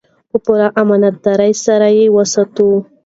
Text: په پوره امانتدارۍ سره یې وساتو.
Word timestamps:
په 0.29 0.37
پوره 0.43 0.67
امانتدارۍ 0.81 1.53
سره 1.65 1.87
یې 1.97 2.05
وساتو. 2.15 2.69